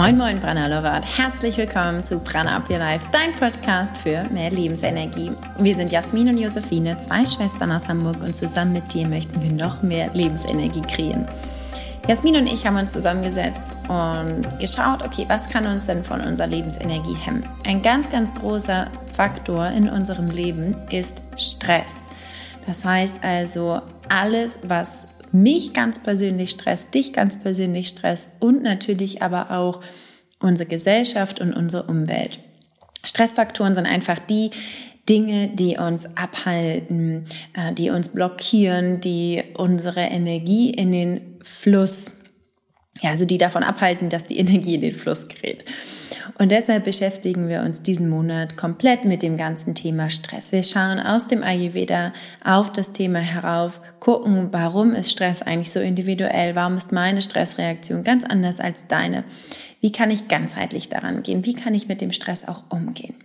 [0.00, 4.50] Moin Moin Lover und herzlich willkommen zu Prana Up Your Life, dein Podcast für mehr
[4.50, 5.30] Lebensenergie.
[5.58, 9.50] Wir sind Jasmin und Josephine, zwei Schwestern aus Hamburg und zusammen mit dir möchten wir
[9.50, 11.26] noch mehr Lebensenergie kreieren.
[12.08, 16.46] Jasmin und ich haben uns zusammengesetzt und geschaut, okay, was kann uns denn von unserer
[16.46, 17.44] Lebensenergie hemmen?
[17.66, 22.06] Ein ganz, ganz großer Faktor in unserem Leben ist Stress.
[22.66, 29.22] Das heißt also, alles, was mich ganz persönlich stresst, dich ganz persönlich stresst und natürlich
[29.22, 29.80] aber auch
[30.40, 32.40] unsere Gesellschaft und unsere Umwelt.
[33.04, 34.50] Stressfaktoren sind einfach die
[35.08, 37.24] Dinge, die uns abhalten,
[37.54, 42.20] äh, die uns blockieren, die unsere Energie in den Fluss
[43.02, 45.64] ja, also die davon abhalten, dass die Energie in den Fluss gerät.
[46.40, 50.52] Und deshalb beschäftigen wir uns diesen Monat komplett mit dem ganzen Thema Stress.
[50.52, 55.80] Wir schauen aus dem Ayurveda auf das Thema herauf, gucken, warum ist Stress eigentlich so
[55.80, 59.24] individuell, warum ist meine Stressreaktion ganz anders als deine,
[59.82, 63.16] wie kann ich ganzheitlich daran gehen, wie kann ich mit dem Stress auch umgehen.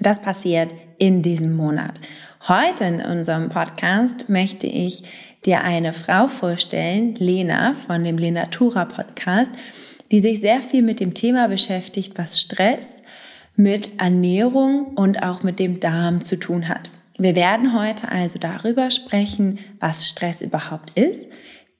[0.00, 2.00] Das passiert in diesem Monat.
[2.48, 5.04] Heute in unserem Podcast möchte ich
[5.46, 9.52] dir eine Frau vorstellen, Lena von dem Lenatura Podcast,
[10.10, 13.02] die sich sehr viel mit dem Thema beschäftigt, was Stress
[13.56, 16.90] mit Ernährung und auch mit dem Darm zu tun hat.
[17.18, 21.28] Wir werden heute also darüber sprechen, was Stress überhaupt ist,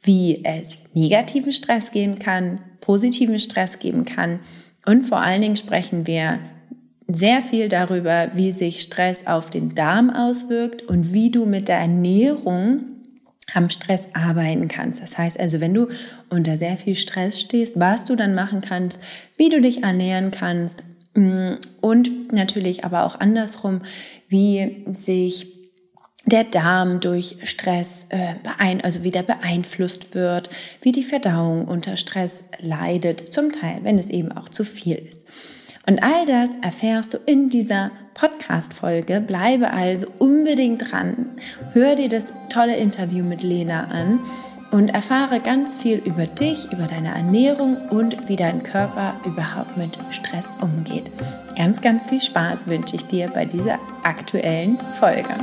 [0.02, 4.41] wie es negativen Stress geben kann, positiven Stress geben kann
[4.86, 6.39] und vor allen Dingen sprechen wir
[7.06, 11.78] sehr viel darüber, wie sich Stress auf den Darm auswirkt und wie du mit der
[11.78, 12.93] Ernährung
[13.52, 15.02] am Stress arbeiten kannst.
[15.02, 15.88] Das heißt also, wenn du
[16.30, 19.02] unter sehr viel Stress stehst, was du dann machen kannst,
[19.36, 20.82] wie du dich ernähren kannst
[21.14, 23.82] mm, und natürlich aber auch andersrum,
[24.28, 25.54] wie sich
[26.26, 30.48] der Darm durch Stress äh, beein also wieder beeinflusst wird,
[30.80, 35.27] wie die Verdauung unter Stress leidet, zum Teil, wenn es eben auch zu viel ist.
[35.86, 39.20] Und all das erfährst du in dieser Podcast-Folge.
[39.20, 41.27] Bleibe also unbedingt dran.
[41.72, 44.20] Hör dir das tolle Interview mit Lena an
[44.70, 49.98] und erfahre ganz viel über dich, über deine Ernährung und wie dein Körper überhaupt mit
[50.11, 51.11] Stress umgeht.
[51.56, 55.34] Ganz, ganz viel Spaß wünsche ich dir bei dieser aktuellen Folge.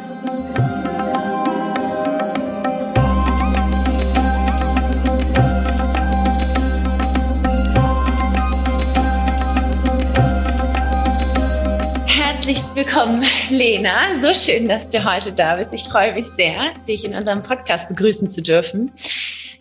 [12.52, 14.20] Herzlich willkommen, Lena.
[14.20, 15.74] So schön, dass du heute da bist.
[15.74, 18.92] Ich freue mich sehr, dich in unserem Podcast begrüßen zu dürfen.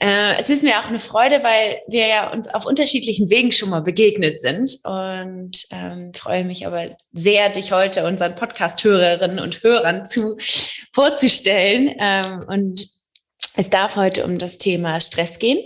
[0.00, 3.70] Äh, es ist mir auch eine Freude, weil wir ja uns auf unterschiedlichen Wegen schon
[3.70, 10.06] mal begegnet sind und ähm, freue mich aber sehr, dich heute unseren Podcast-Hörerinnen und Hörern
[10.06, 10.36] zu
[10.92, 12.88] vorzustellen ähm, und
[13.56, 15.58] es darf heute um das Thema Stress gehen.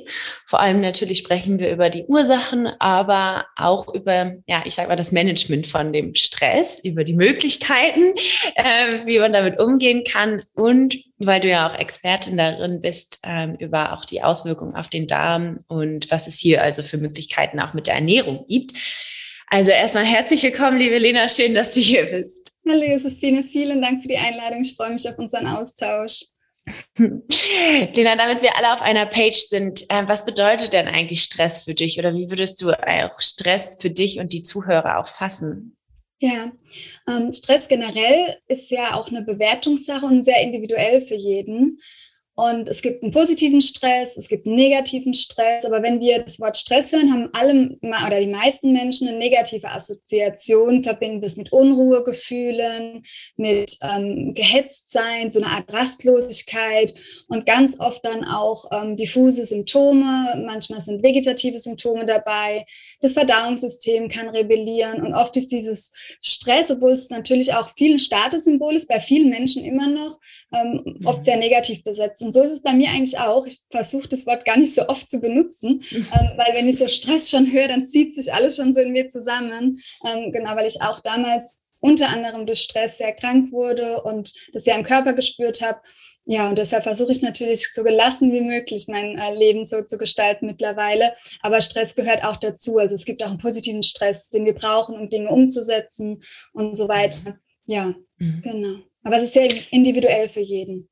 [0.47, 4.97] Vor allem natürlich sprechen wir über die Ursachen, aber auch über, ja, ich sage mal,
[4.97, 8.15] das Management von dem Stress, über die Möglichkeiten,
[8.55, 13.57] äh, wie man damit umgehen kann und weil du ja auch Expertin darin bist, ähm,
[13.59, 17.75] über auch die Auswirkungen auf den Darm und was es hier also für Möglichkeiten auch
[17.75, 18.73] mit der Ernährung gibt.
[19.49, 22.57] Also erstmal herzlich willkommen, liebe Lena, schön, dass du hier bist.
[22.67, 24.63] Hallo Josephine, vielen Dank für die Einladung.
[24.63, 26.34] Ich freue mich auf unseren Austausch.
[26.97, 31.75] Lena, damit wir alle auf einer Page sind, äh, was bedeutet denn eigentlich Stress für
[31.75, 35.77] dich oder wie würdest du auch Stress für dich und die Zuhörer auch fassen?
[36.21, 36.53] Ja,
[37.07, 41.81] ähm, Stress generell ist ja auch eine Bewertungssache und sehr individuell für jeden.
[42.37, 45.65] Und es gibt einen positiven Stress, es gibt einen negativen Stress.
[45.65, 49.71] Aber wenn wir das Wort Stress hören, haben alle oder die meisten Menschen eine negative
[49.71, 53.05] Assoziation, verbinden das mit Unruhegefühlen,
[53.37, 56.93] mit ähm, Gehetztsein, so eine Art Rastlosigkeit
[57.29, 60.43] und ganz oft dann auch ähm, diffuse Symptome.
[60.45, 62.67] Manchmal sind vegetative Symptome dabei.
[63.01, 67.99] Das Verdauungssystem kann rebellieren und oft ist dieses Stress, obwohl es natürlich auch viel ein
[68.01, 70.19] Statussymbol ist, bei vielen Menschen immer noch,
[70.53, 73.47] ähm, oft sehr negativ besetzt und so ist es bei mir eigentlich auch.
[73.47, 76.89] Ich versuche das Wort gar nicht so oft zu benutzen, ähm, weil wenn ich so
[76.89, 79.81] Stress schon höre, dann zieht sich alles schon so in mir zusammen.
[80.05, 84.65] Ähm, genau, weil ich auch damals unter anderem durch Stress sehr krank wurde und das
[84.65, 85.81] ja im Körper gespürt habe.
[86.27, 89.99] Ja, und deshalb versuche ich natürlich so gelassen wie möglich mein äh, Leben so zu
[89.99, 91.13] gestalten mittlerweile.
[91.43, 92.79] Aber Stress gehört auch dazu.
[92.79, 96.23] Also es gibt auch einen positiven Stress, den wir brauchen, um Dinge umzusetzen
[96.55, 97.39] und so weiter.
[97.67, 98.41] Ja, mhm.
[98.43, 98.79] genau.
[99.03, 100.89] Aber es ist sehr individuell für jeden.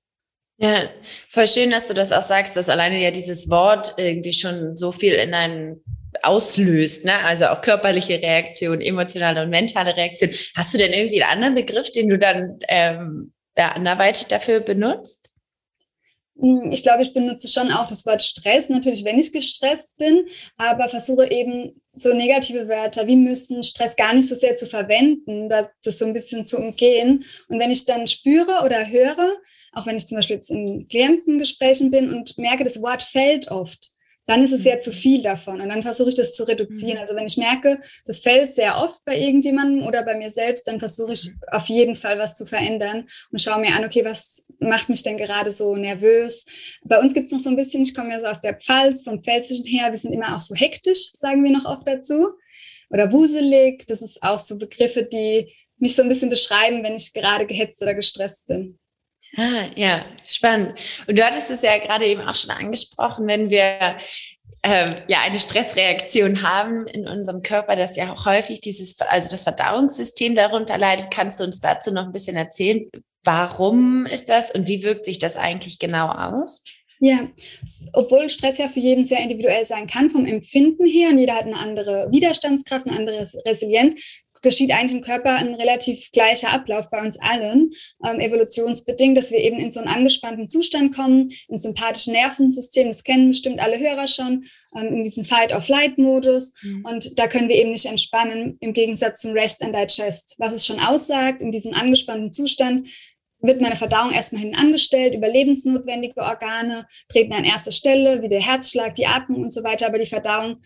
[0.58, 0.90] Ja,
[1.28, 4.92] voll schön, dass du das auch sagst, dass alleine ja dieses Wort irgendwie schon so
[4.92, 5.82] viel in einen
[6.22, 7.18] auslöst, ne?
[7.20, 10.30] Also auch körperliche Reaktion, emotionale und mentale Reaktion.
[10.54, 15.31] Hast du denn irgendwie einen anderen Begriff, den du dann ähm, da anderweitig dafür benutzt?
[16.42, 20.26] Hm, ich glaube, ich benutze schon auch das Wort Stress, natürlich, wenn ich gestresst bin,
[20.56, 25.48] aber versuche eben so negative Wörter wie müssen, Stress gar nicht so sehr zu verwenden,
[25.48, 27.24] das, das so ein bisschen zu umgehen.
[27.48, 29.36] Und wenn ich dann spüre oder höre,
[29.72, 33.90] auch wenn ich zum Beispiel jetzt in Klientengesprächen bin und merke, das Wort fällt oft,
[34.26, 34.94] dann ist es ja zu mhm.
[34.94, 35.60] viel davon.
[35.60, 36.94] Und dann versuche ich das zu reduzieren.
[36.94, 37.00] Mhm.
[37.00, 40.78] Also wenn ich merke, das fällt sehr oft bei irgendjemandem oder bei mir selbst, dann
[40.78, 41.40] versuche ich mhm.
[41.50, 45.16] auf jeden Fall was zu verändern und schaue mir an, okay, was macht mich denn
[45.16, 46.46] gerade so nervös?
[46.84, 49.02] Bei uns gibt es noch so ein bisschen, ich komme ja so aus der Pfalz,
[49.02, 52.32] vom Pfälzischen her, wir sind immer auch so hektisch, sagen wir noch oft dazu.
[52.90, 57.12] Oder wuselig, das ist auch so Begriffe, die mich so ein bisschen beschreiben, wenn ich
[57.12, 58.78] gerade gehetzt oder gestresst bin.
[59.36, 60.78] Ah, ja, spannend.
[61.06, 63.96] Und du hattest es ja gerade eben auch schon angesprochen, wenn wir
[64.62, 69.44] ähm, ja eine Stressreaktion haben in unserem Körper, dass ja auch häufig dieses, also das
[69.44, 71.10] Verdauungssystem darunter leidet.
[71.10, 72.90] Kannst du uns dazu noch ein bisschen erzählen?
[73.24, 76.64] Warum ist das und wie wirkt sich das eigentlich genau aus?
[77.00, 77.28] Ja,
[77.94, 81.46] obwohl Stress ja für jeden sehr individuell sein kann, vom Empfinden her, und jeder hat
[81.46, 87.00] eine andere Widerstandskraft, eine andere Resilienz, geschieht eigentlich im Körper ein relativ gleicher Ablauf bei
[87.00, 87.70] uns allen,
[88.04, 93.04] ähm, evolutionsbedingt, dass wir eben in so einen angespannten Zustand kommen, ins sympathische Nervensystem, das
[93.04, 94.44] kennen bestimmt alle Hörer schon,
[94.76, 96.54] ähm, in diesen Fight-of-Flight-Modus.
[96.62, 96.84] Mhm.
[96.84, 100.34] Und da können wir eben nicht entspannen, im Gegensatz zum Rest and Digest.
[100.38, 102.88] Was es schon aussagt, in diesem angespannten Zustand
[103.42, 108.94] wird meine Verdauung erstmal hinten angestellt, überlebensnotwendige Organe treten an erster Stelle, wie der Herzschlag,
[108.94, 110.62] die Atmung und so weiter, aber die Verdauung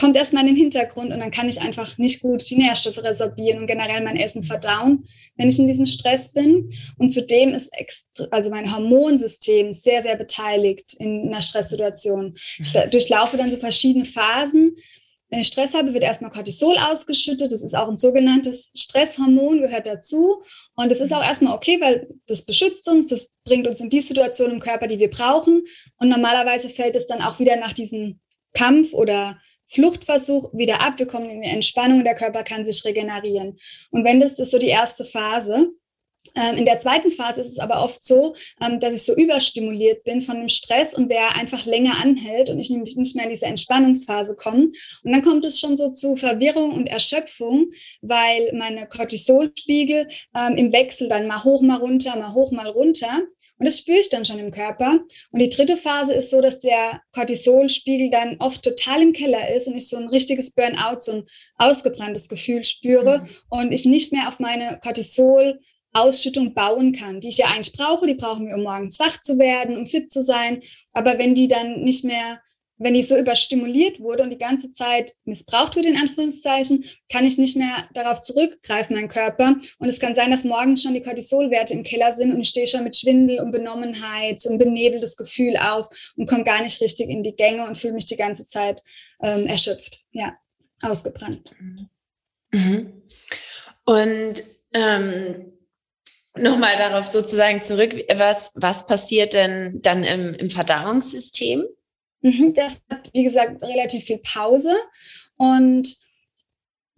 [0.00, 3.58] kommt erstmal in den Hintergrund und dann kann ich einfach nicht gut die Nährstoffe resorbieren
[3.58, 5.06] und generell mein Essen verdauen,
[5.36, 6.72] wenn ich in diesem Stress bin.
[6.96, 7.70] Und zudem ist
[8.30, 12.34] also mein Hormonsystem sehr, sehr beteiligt in einer Stresssituation.
[12.58, 12.90] Ich mhm.
[12.90, 14.74] durchlaufe dann so verschiedene Phasen.
[15.28, 17.52] Wenn ich Stress habe, wird erstmal Cortisol ausgeschüttet.
[17.52, 20.42] Das ist auch ein sogenanntes Stresshormon, gehört dazu.
[20.76, 24.00] Und das ist auch erstmal okay, weil das beschützt uns, das bringt uns in die
[24.00, 25.62] Situation im Körper, die wir brauchen.
[25.98, 28.18] Und normalerweise fällt es dann auch wieder nach diesem
[28.54, 29.38] Kampf oder
[29.72, 33.58] Fluchtversuch wieder ab, wir kommen in die Entspannung, der Körper kann sich regenerieren.
[33.90, 35.68] Und wenn das ist so die erste Phase,
[36.56, 40.22] in der zweiten Phase ist es aber oft so, ähm, dass ich so überstimuliert bin
[40.22, 43.46] von dem Stress und der einfach länger anhält und ich nämlich nicht mehr in diese
[43.46, 44.70] Entspannungsphase komme.
[45.02, 47.70] Und dann kommt es schon so zu Verwirrung und Erschöpfung,
[48.00, 53.22] weil meine Cortisolspiegel ähm, im Wechsel dann mal hoch, mal runter, mal hoch, mal runter.
[53.58, 55.00] Und das spüre ich dann schon im Körper.
[55.32, 59.68] Und die dritte Phase ist so, dass der Cortisolspiegel dann oft total im Keller ist
[59.68, 61.26] und ich so ein richtiges Burnout, so ein
[61.58, 63.28] ausgebranntes Gefühl spüre mhm.
[63.50, 65.60] und ich nicht mehr auf meine Cortisol
[65.92, 68.06] Ausschüttung bauen kann, die ich ja eigentlich brauche.
[68.06, 70.62] Die brauchen wir, um morgens wach zu werden, um fit zu sein.
[70.92, 72.40] Aber wenn die dann nicht mehr
[72.80, 77.36] wenn ich so überstimuliert wurde und die ganze Zeit missbraucht wird, in Anführungszeichen, kann ich
[77.36, 79.56] nicht mehr darauf zurückgreifen, mein Körper.
[79.78, 82.66] Und es kann sein, dass morgens schon die Cortisolwerte im Keller sind und ich stehe
[82.66, 87.10] schon mit Schwindel und Benommenheit, so ein benebeltes Gefühl auf und komme gar nicht richtig
[87.10, 88.82] in die Gänge und fühle mich die ganze Zeit
[89.22, 90.34] ähm, erschöpft, ja,
[90.80, 91.54] ausgebrannt.
[92.50, 93.02] Mhm.
[93.84, 94.42] Und
[94.72, 95.52] ähm,
[96.40, 101.64] nochmal darauf sozusagen zurück, was, was passiert denn dann im, im Verdauungssystem?
[102.22, 104.74] Mhm, das hat, wie gesagt, relativ viel Pause
[105.36, 105.96] und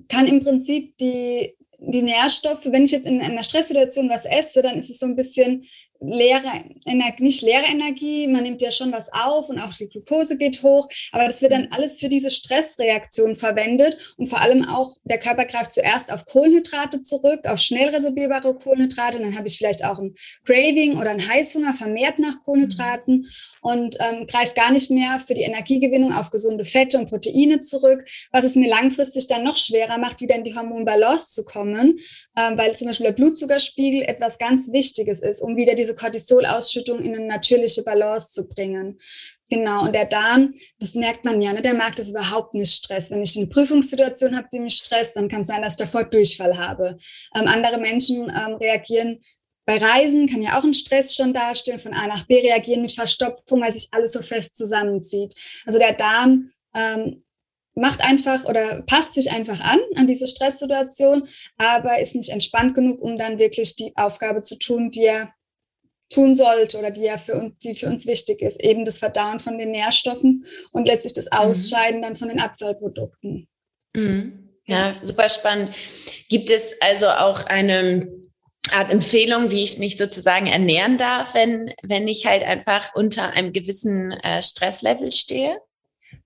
[0.09, 4.79] kann im Prinzip die, die Nährstoffe, wenn ich jetzt in einer Stresssituation was esse, dann
[4.79, 5.65] ist es so ein bisschen
[6.05, 10.37] leere Energie, nicht leere Energie, man nimmt ja schon was auf und auch die Glucose
[10.37, 14.97] geht hoch, aber das wird dann alles für diese Stressreaktion verwendet und vor allem auch
[15.05, 19.85] der Körper greift zuerst auf Kohlenhydrate zurück, auf schnell resorbierbare Kohlenhydrate, dann habe ich vielleicht
[19.85, 23.29] auch ein Craving oder ein Heißhunger vermehrt nach Kohlenhydraten
[23.61, 28.05] und ähm, greift gar nicht mehr für die Energiegewinnung auf gesunde Fette und Proteine zurück,
[28.33, 31.99] was es mir langfristig dann noch schwerer macht, wieder in die Hormonbalance zu kommen,
[32.37, 37.15] ähm, weil zum Beispiel der Blutzuckerspiegel etwas ganz Wichtiges ist, um wieder diese Cortisolausschüttung in
[37.15, 39.01] eine natürliche Balance zu bringen.
[39.53, 43.11] Genau, und der Darm, das merkt man ja, ne, der mag das überhaupt nicht Stress.
[43.11, 46.05] Wenn ich eine Prüfungssituation habe, die mich stresst, dann kann es sein, dass ich davor
[46.05, 46.97] Durchfall habe.
[47.35, 49.21] Ähm, andere Menschen ähm, reagieren
[49.67, 52.93] bei Reisen, kann ja auch ein Stress schon darstellen, von A nach B reagieren mit
[52.93, 55.35] Verstopfung, weil sich alles so fest zusammenzieht.
[55.67, 57.23] Also der Darm ähm,
[57.75, 63.01] macht einfach oder passt sich einfach an an diese Stresssituation, aber ist nicht entspannt genug,
[63.01, 65.33] um dann wirklich die Aufgabe zu tun, die er
[66.13, 69.41] tun sollte oder die ja für uns, die für uns wichtig ist, eben das Verdauen
[69.41, 71.39] von den Nährstoffen und letztlich das mhm.
[71.39, 72.03] Ausscheiden mhm.
[72.03, 73.49] dann von den Abfallprodukten.
[73.95, 74.49] Mhm.
[74.67, 75.75] Ja, super spannend.
[76.29, 78.09] Gibt es also auch eine
[78.71, 83.53] Art Empfehlung, wie ich mich sozusagen ernähren darf, wenn, wenn ich halt einfach unter einem
[83.53, 85.59] gewissen äh, Stresslevel stehe?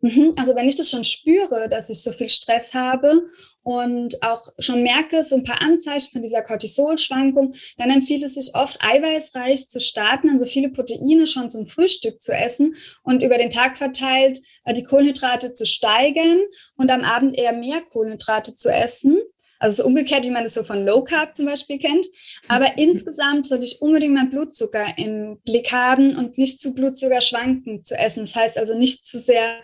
[0.01, 0.33] Mhm.
[0.39, 3.23] Also wenn ich das schon spüre, dass ich so viel Stress habe
[3.67, 8.55] und auch schon merke, so ein paar Anzeichen von dieser Cortisolschwankung, dann empfiehlt es sich
[8.55, 13.51] oft, eiweißreich zu starten, also viele Proteine schon zum Frühstück zu essen und über den
[13.51, 16.39] Tag verteilt äh, die Kohlenhydrate zu steigern
[16.77, 19.21] und am Abend eher mehr Kohlenhydrate zu essen.
[19.59, 22.07] Also so umgekehrt, wie man es so von Low Carb zum Beispiel kennt.
[22.47, 27.83] Aber insgesamt sollte ich unbedingt meinen Blutzucker im Blick haben und nicht zu Blutzucker schwanken
[27.83, 28.27] zu essen.
[28.27, 29.57] Das heißt also nicht zu sehr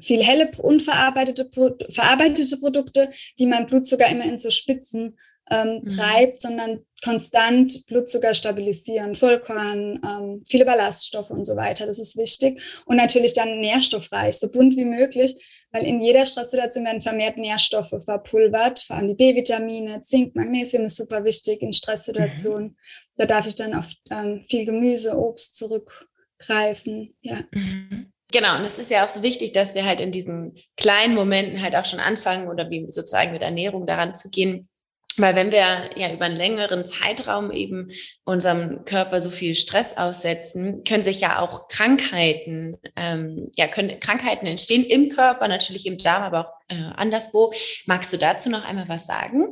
[0.00, 1.50] viel helle, unverarbeitete
[1.90, 5.16] verarbeitete Produkte, die mein Blutzucker immer in so Spitzen
[5.50, 5.88] ähm, mhm.
[5.88, 11.86] treibt, sondern konstant Blutzucker stabilisieren, Vollkorn, ähm, viele Ballaststoffe und so weiter.
[11.86, 12.60] Das ist wichtig.
[12.84, 15.34] Und natürlich dann nährstoffreich, so bunt wie möglich,
[15.70, 20.96] weil in jeder Stresssituation werden vermehrt Nährstoffe verpulvert, vor allem die B-Vitamine, Zink, Magnesium ist
[20.96, 22.68] super wichtig in Stresssituationen.
[22.68, 22.76] Mhm.
[23.16, 27.14] Da darf ich dann auf ähm, viel Gemüse, Obst zurückgreifen.
[27.20, 27.38] Ja.
[27.50, 28.12] Mhm.
[28.30, 31.62] Genau, und es ist ja auch so wichtig, dass wir halt in diesen kleinen Momenten
[31.62, 34.68] halt auch schon anfangen oder wie sozusagen mit Ernährung daran zu gehen.
[35.16, 37.88] Weil wenn wir ja über einen längeren Zeitraum eben
[38.24, 44.46] unserem Körper so viel Stress aussetzen, können sich ja auch Krankheiten, ähm, ja, können Krankheiten
[44.46, 47.52] entstehen im Körper, natürlich im Darm, aber auch äh, anderswo.
[47.86, 49.48] Magst du dazu noch einmal was sagen?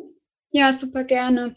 [0.52, 1.56] Ja, super gerne.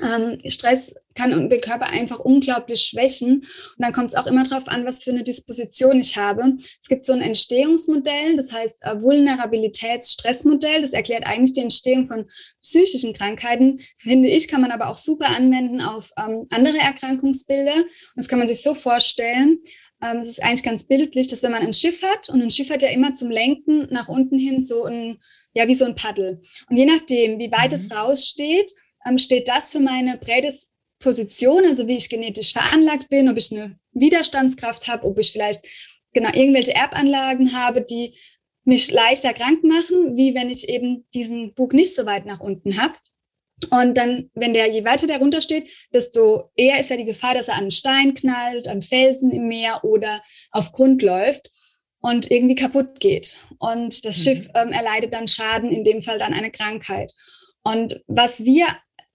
[0.00, 3.40] Ähm, Stress kann den Körper einfach unglaublich schwächen.
[3.40, 6.54] Und dann kommt es auch immer darauf an, was für eine Disposition ich habe.
[6.80, 10.80] Es gibt so ein Entstehungsmodell, das heißt äh, Vulnerabilitätsstressmodell.
[10.80, 12.30] Das erklärt eigentlich die Entstehung von
[12.62, 13.80] psychischen Krankheiten.
[13.98, 17.76] Finde ich, kann man aber auch super anwenden auf ähm, andere Erkrankungsbilder.
[17.76, 19.58] Und das kann man sich so vorstellen.
[20.02, 22.70] Ähm, es ist eigentlich ganz bildlich, dass wenn man ein Schiff hat, und ein Schiff
[22.70, 25.18] hat ja immer zum Lenken nach unten hin so ein,
[25.54, 26.40] ja, wie so ein Paddel.
[26.70, 27.76] Und je nachdem, wie weit mhm.
[27.76, 28.72] es raussteht,
[29.06, 33.78] ähm, steht das für meine Prädisposition, also wie ich genetisch veranlagt bin, ob ich eine
[33.92, 35.64] Widerstandskraft habe, ob ich vielleicht
[36.12, 38.14] genau irgendwelche Erbanlagen habe, die
[38.64, 42.80] mich leichter krank machen, wie wenn ich eben diesen Bug nicht so weit nach unten
[42.80, 42.94] habe.
[43.70, 47.48] Und dann, wenn der je weiter darunter steht, desto eher ist ja die Gefahr, dass
[47.48, 51.50] er an einen Stein knallt, am Felsen im Meer oder auf Grund läuft
[52.00, 53.36] und irgendwie kaputt geht.
[53.58, 54.22] Und das mhm.
[54.22, 57.12] Schiff ähm, erleidet dann Schaden, in dem Fall dann eine Krankheit.
[57.62, 58.66] Und was wir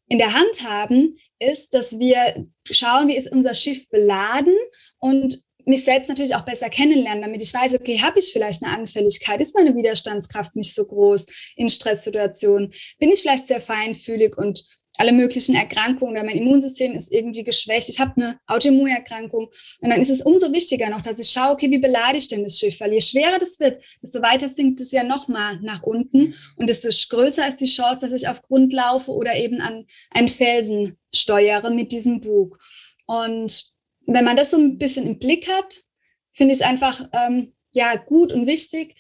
[0.07, 4.55] in der Hand haben, ist, dass wir schauen, wie ist unser Schiff beladen
[4.99, 8.73] und mich selbst natürlich auch besser kennenlernen, damit ich weiß, okay, habe ich vielleicht eine
[8.73, 9.41] Anfälligkeit?
[9.41, 11.25] Ist meine Widerstandskraft nicht so groß
[11.57, 12.73] in Stresssituationen?
[12.99, 14.63] Bin ich vielleicht sehr feinfühlig und
[14.97, 17.89] alle möglichen Erkrankungen oder mein Immunsystem ist irgendwie geschwächt.
[17.89, 19.47] Ich habe eine Autoimmunerkrankung.
[19.81, 22.43] Und dann ist es umso wichtiger noch, dass ich schaue, okay, wie belade ich denn
[22.43, 22.79] das Schiff?
[22.79, 26.33] Weil je schwerer das wird, desto weiter sinkt es ja nochmal nach unten.
[26.55, 30.29] Und desto größer ist die Chance, dass ich auf Grund laufe oder eben an einen
[30.29, 32.59] Felsen steuere mit diesem Bug.
[33.05, 33.65] Und
[34.05, 35.81] wenn man das so ein bisschen im Blick hat,
[36.33, 38.95] finde ich es einfach ähm, ja gut und wichtig,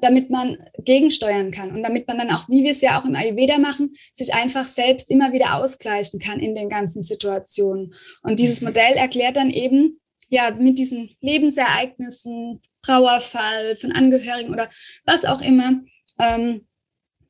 [0.00, 3.14] damit man gegensteuern kann und damit man dann auch, wie wir es ja auch im
[3.14, 7.94] Ayurveda machen, sich einfach selbst immer wieder ausgleichen kann in den ganzen Situationen.
[8.22, 8.68] Und dieses mhm.
[8.68, 14.68] Modell erklärt dann eben, ja, mit diesen Lebensereignissen, Trauerfall von Angehörigen oder
[15.04, 15.82] was auch immer,
[16.18, 16.66] ähm,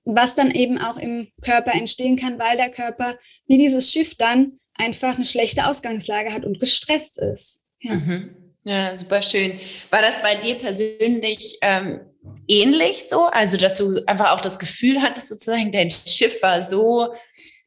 [0.04, 4.58] was dann eben auch im Körper entstehen kann, weil der Körper wie dieses Schiff dann
[4.74, 7.64] einfach eine schlechte Ausgangslage hat und gestresst ist.
[7.80, 7.94] Ja.
[7.94, 8.36] Mhm.
[8.64, 9.58] Ja, super schön.
[9.90, 12.00] War das bei dir persönlich ähm,
[12.48, 13.24] ähnlich so?
[13.26, 17.12] Also, dass du einfach auch das Gefühl hattest, sozusagen, dein Schiff war so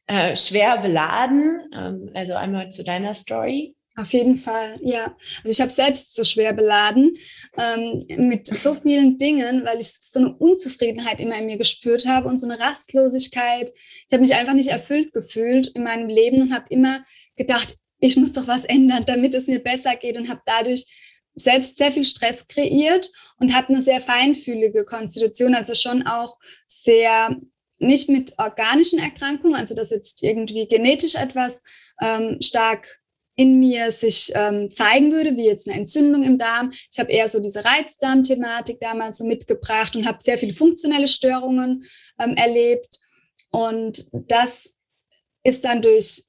[0.06, 1.60] äh, schwer beladen?
[1.74, 3.76] Ähm, also einmal zu deiner Story.
[3.98, 5.16] Auf jeden Fall, ja.
[5.42, 7.16] Also ich habe selbst so schwer beladen
[7.56, 12.28] ähm, mit so vielen Dingen, weil ich so eine Unzufriedenheit immer in mir gespürt habe
[12.28, 13.72] und so eine Rastlosigkeit.
[14.06, 17.00] Ich habe mich einfach nicht erfüllt gefühlt in meinem Leben und habe immer
[17.36, 20.84] gedacht, ich muss doch was ändern, damit es mir besser geht und habe dadurch
[21.36, 27.36] selbst sehr viel Stress kreiert und habe eine sehr feinfühlige Konstitution, also schon auch sehr
[27.78, 31.62] nicht mit organischen Erkrankungen, also dass jetzt irgendwie genetisch etwas
[32.00, 33.00] ähm, stark
[33.36, 36.72] in mir sich ähm, zeigen würde, wie jetzt eine Entzündung im Darm.
[36.90, 41.84] Ich habe eher so diese Reizdarm-Thematik damals so mitgebracht und habe sehr viele funktionelle Störungen
[42.18, 42.98] ähm, erlebt.
[43.50, 44.78] Und das
[45.42, 46.24] ist dann durch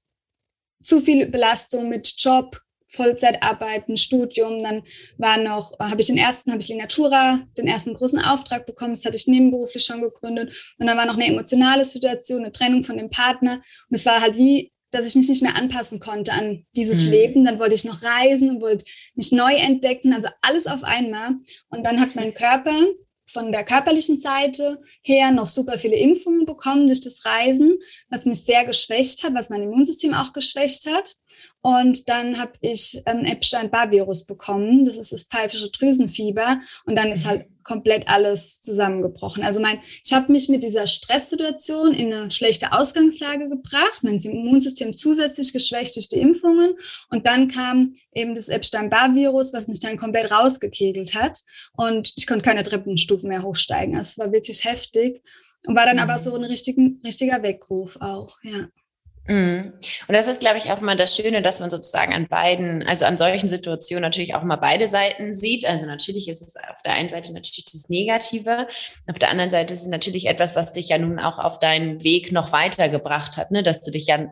[0.83, 4.83] zu viel Belastung mit Job, Vollzeitarbeiten, Studium, dann
[5.17, 9.05] war noch, habe ich den ersten, habe ich Linatura, den ersten großen Auftrag bekommen, das
[9.05, 10.75] hatte ich nebenberuflich schon gegründet.
[10.79, 13.55] Und dann war noch eine emotionale Situation, eine Trennung von dem Partner.
[13.89, 17.09] Und es war halt wie, dass ich mich nicht mehr anpassen konnte an dieses mhm.
[17.09, 21.31] Leben, dann wollte ich noch reisen und wollte mich neu entdecken, also alles auf einmal.
[21.69, 22.85] Und dann hat mein Körper
[23.27, 27.77] von der körperlichen Seite her noch super viele Impfungen bekommen durch das Reisen,
[28.09, 31.17] was mich sehr geschwächt hat, was mein Immunsystem auch geschwächt hat.
[31.61, 34.85] Und dann habe ich ähm, Epstein-Barr-Virus bekommen.
[34.85, 36.61] Das ist das pfeifische Drüsenfieber.
[36.85, 39.43] Und dann ist halt komplett alles zusammengebrochen.
[39.43, 44.95] Also mein, ich habe mich mit dieser Stresssituation in eine schlechte Ausgangslage gebracht, mein Immunsystem
[44.95, 46.75] zusätzlich geschwächt durch die Impfungen
[47.09, 51.41] und dann kam eben das Epstein-Barr-Virus, was mich dann komplett rausgekegelt hat
[51.73, 53.95] und ich konnte keine Treppenstufen mehr hochsteigen.
[53.95, 55.21] Also es war wirklich heftig
[55.67, 56.03] und war dann mhm.
[56.03, 58.69] aber so ein richtigen, richtiger Weckruf auch, ja.
[59.27, 59.73] Mhm.
[60.07, 63.05] Und das ist, glaube ich, auch mal das Schöne, dass man sozusagen an beiden, also
[63.05, 65.67] an solchen Situationen natürlich auch mal beide Seiten sieht.
[65.67, 68.67] Also natürlich ist es auf der einen Seite natürlich das Negative,
[69.07, 72.03] auf der anderen Seite ist es natürlich etwas, was dich ja nun auch auf deinen
[72.03, 73.63] Weg noch weitergebracht hat, ne?
[73.63, 74.31] dass du dich ja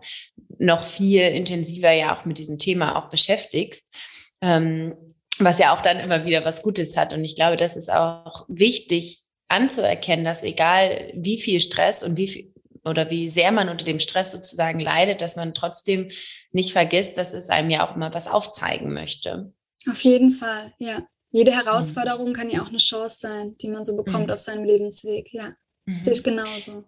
[0.57, 3.93] noch viel intensiver ja auch mit diesem Thema auch beschäftigst.
[4.41, 4.95] Ähm,
[5.39, 7.11] was ja auch dann immer wieder was Gutes hat.
[7.11, 12.27] Und ich glaube, das ist auch wichtig anzuerkennen, dass egal wie viel Stress und wie
[12.27, 12.53] viel,
[12.85, 16.09] oder wie sehr man unter dem Stress sozusagen leidet, dass man trotzdem
[16.51, 19.53] nicht vergisst, dass es einem ja auch mal was aufzeigen möchte.
[19.89, 21.07] Auf jeden Fall, ja.
[21.31, 22.33] Jede Herausforderung mhm.
[22.33, 24.33] kann ja auch eine Chance sein, die man so bekommt mhm.
[24.33, 25.33] auf seinem Lebensweg.
[25.33, 25.53] Ja,
[25.85, 25.99] mhm.
[25.99, 26.85] sehe ich genauso.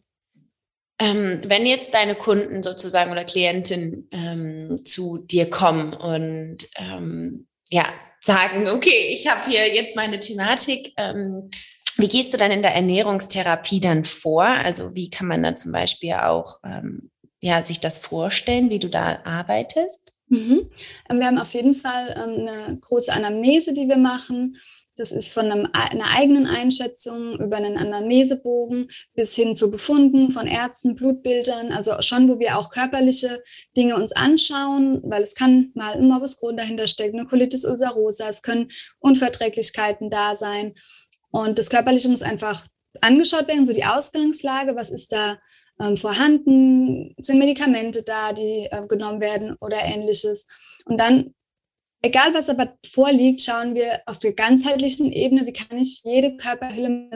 [0.99, 7.85] Ähm, wenn jetzt deine Kunden sozusagen oder Klienten ähm, zu dir kommen und ähm, ja
[8.21, 11.49] sagen, okay, ich habe hier jetzt meine Thematik, ähm,
[11.97, 14.43] wie gehst du dann in der Ernährungstherapie dann vor?
[14.43, 18.89] Also wie kann man da zum Beispiel auch ähm, ja, sich das vorstellen, wie du
[18.89, 20.13] da arbeitest?
[20.29, 20.69] Mhm.
[21.09, 24.57] Ähm, wir haben auf jeden Fall ähm, eine große Anamnese, die wir machen.
[24.97, 30.47] Das ist von einem, einer eigenen Einschätzung über einen Anamnesebogen bis hin zu Befunden von
[30.47, 33.43] Ärzten, Blutbildern, also schon, wo wir auch körperliche
[33.77, 38.27] Dinge uns anschauen, weil es kann mal ein Morbus Crohn dahinter stecken, eine Colitis ulcerosa,
[38.27, 40.73] es können Unverträglichkeiten da sein.
[41.31, 42.67] Und das Körperliche muss einfach
[43.01, 45.39] angeschaut werden, so die Ausgangslage, was ist da
[45.79, 50.47] ähm, vorhanden, sind Medikamente da, die äh, genommen werden oder ähnliches.
[50.85, 51.35] Und dann,
[52.01, 57.09] egal was aber vorliegt, schauen wir auf der ganzheitlichen Ebene, wie kann ich jede Körperhülle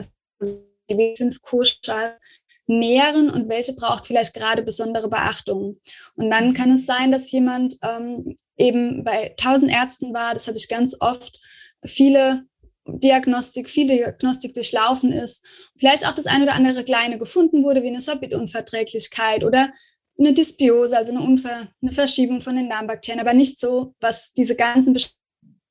[0.88, 2.20] b 5 Koschas
[2.66, 5.80] nähren und welche braucht vielleicht gerade besondere Beachtung.
[6.14, 10.56] Und dann kann es sein, dass jemand ähm, eben bei tausend Ärzten war, das habe
[10.56, 11.40] ich ganz oft,
[11.84, 12.44] viele
[12.86, 15.44] Diagnostik, viel Diagnostik durchlaufen ist,
[15.76, 19.72] vielleicht auch das eine oder andere kleine gefunden wurde, wie eine Sorbitunverträglichkeit oder
[20.18, 24.56] eine Dysbiose, also eine, Unver eine Verschiebung von den Darmbakterien, aber nicht so, was diese
[24.56, 25.18] ganzen Beschwerden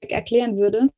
[0.09, 0.89] erklären würde.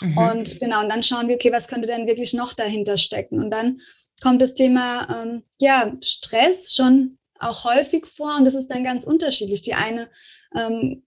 [0.00, 0.18] Mhm.
[0.18, 3.40] Und genau, und dann schauen wir, okay, was könnte denn wirklich noch dahinter stecken?
[3.40, 3.80] Und dann
[4.20, 9.04] kommt das Thema, ähm, ja, Stress schon auch häufig vor und das ist dann ganz
[9.04, 9.62] unterschiedlich.
[9.62, 10.08] Die eine
[10.54, 11.02] ähm,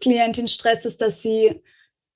[0.00, 1.62] Klientin Stress ist, dass sie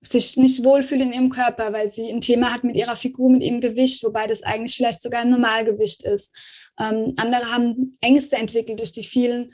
[0.02, 3.42] sich nicht wohlfühlt in ihrem Körper, weil sie ein Thema hat mit ihrer Figur, mit
[3.42, 6.34] ihrem Gewicht, wobei das eigentlich vielleicht sogar ein Normalgewicht ist.
[6.78, 9.52] Ähm, andere haben Ängste entwickelt durch die vielen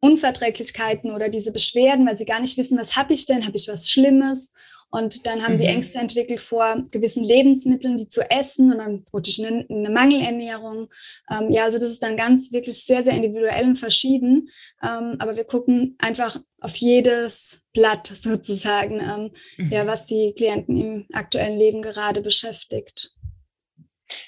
[0.00, 3.46] Unverträglichkeiten oder diese Beschwerden, weil sie gar nicht wissen, was habe ich denn?
[3.46, 4.52] Habe ich was Schlimmes?
[4.90, 5.58] Und dann haben mhm.
[5.58, 10.88] die Ängste entwickelt vor gewissen Lebensmitteln, die zu essen und dann praktisch eine, eine Mangelernährung.
[11.30, 14.48] Ähm, ja, also das ist dann ganz wirklich sehr, sehr individuell und verschieden.
[14.82, 19.72] Ähm, aber wir gucken einfach auf jedes Blatt sozusagen, ähm, mhm.
[19.72, 23.12] ja, was die Klienten im aktuellen Leben gerade beschäftigt.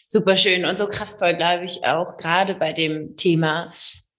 [0.07, 3.72] Super schön und so kraftvoll, glaube ich, auch gerade bei dem Thema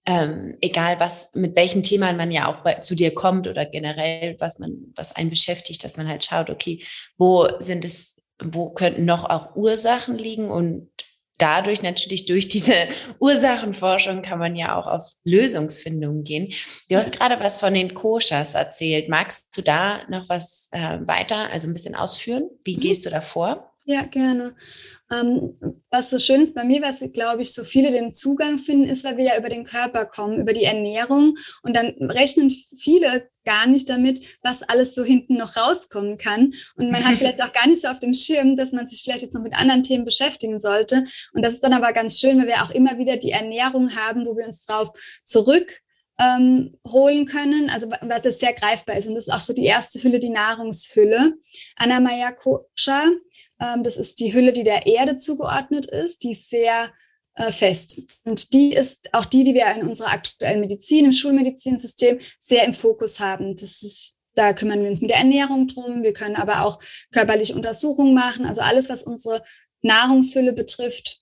[0.06, 4.36] ähm, egal was, mit welchem Thema man ja auch bei, zu dir kommt oder generell,
[4.38, 6.84] was man, was einen beschäftigt, dass man halt schaut, okay,
[7.16, 10.90] wo sind es, wo könnten noch auch Ursachen liegen und
[11.38, 12.74] dadurch natürlich durch diese
[13.18, 16.52] Ursachenforschung kann man ja auch auf Lösungsfindungen gehen.
[16.90, 19.08] Du hast gerade was von den Koshas erzählt.
[19.08, 22.50] Magst du da noch was äh, weiter, also ein bisschen ausführen?
[22.64, 22.80] Wie mhm.
[22.80, 23.73] gehst du da vor?
[23.86, 24.56] Ja, gerne.
[25.12, 25.58] Ähm,
[25.90, 29.04] was so schön ist bei mir, was, glaube ich, so viele den Zugang finden, ist,
[29.04, 31.36] weil wir ja über den Körper kommen, über die Ernährung.
[31.62, 36.54] Und dann rechnen viele gar nicht damit, was alles so hinten noch rauskommen kann.
[36.76, 39.22] Und man hat vielleicht auch gar nicht so auf dem Schirm, dass man sich vielleicht
[39.22, 41.04] jetzt noch mit anderen Themen beschäftigen sollte.
[41.34, 44.24] Und das ist dann aber ganz schön, weil wir auch immer wieder die Ernährung haben,
[44.24, 44.92] wo wir uns drauf
[45.24, 45.83] zurück
[46.18, 49.08] ähm, holen können, also was das sehr greifbar ist.
[49.08, 51.34] Und das ist auch so die erste Hülle, die Nahrungshülle.
[51.76, 53.10] Anamaya Kosha
[53.60, 56.92] ähm, das ist die Hülle, die der Erde zugeordnet ist, die ist sehr
[57.34, 58.00] äh, fest.
[58.24, 62.74] Und die ist auch die, die wir in unserer aktuellen Medizin, im Schulmedizinsystem sehr im
[62.74, 63.56] Fokus haben.
[63.56, 66.02] Das ist, da kümmern wir uns mit der Ernährung drum.
[66.02, 66.80] Wir können aber auch
[67.12, 68.46] körperliche Untersuchungen machen.
[68.46, 69.42] Also alles, was unsere
[69.82, 71.20] Nahrungshülle betrifft,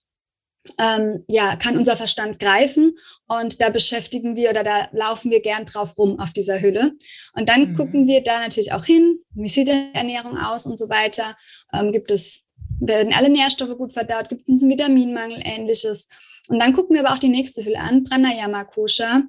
[0.78, 2.96] ähm, ja, kann unser Verstand greifen
[3.26, 6.92] und da beschäftigen wir oder da laufen wir gern drauf rum auf dieser Hülle.
[7.34, 7.74] Und dann mhm.
[7.74, 11.36] gucken wir da natürlich auch hin, wie sieht die Ernährung aus und so weiter.
[11.72, 12.48] Ähm, gibt es,
[12.80, 16.08] werden alle Nährstoffe gut verdaut, gibt es einen Vitaminmangel, ähnliches.
[16.48, 19.22] Und dann gucken wir aber auch die nächste Hülle an, Pranayama Kosha.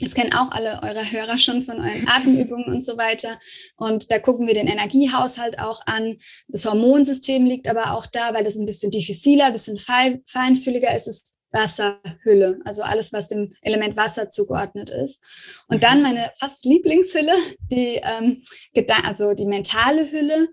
[0.00, 3.38] Das kennen auch alle eure Hörer schon von euren Atemübungen und so weiter.
[3.76, 6.16] Und da gucken wir den Energiehaushalt auch an.
[6.48, 11.06] Das Hormonsystem liegt aber auch da, weil das ein bisschen diffiziler, ein bisschen feinfühliger ist.
[11.06, 15.22] Es Wasserhülle, also alles, was dem Element Wasser zugeordnet ist.
[15.68, 16.02] Und dann mhm.
[16.04, 17.34] meine fast Lieblingshülle,
[17.70, 18.42] die, ähm,
[19.02, 20.48] also die mentale Hülle,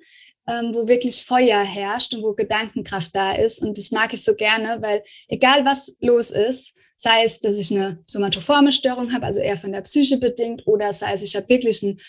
[0.48, 3.62] ähm, wo wirklich Feuer herrscht und wo Gedankenkraft da ist.
[3.62, 7.72] Und das mag ich so gerne, weil egal was los ist, sei es, dass ich
[7.72, 11.48] eine somatoforme Störung habe, also eher von der Psyche bedingt, oder sei es, ich habe
[11.48, 12.02] wirklich einen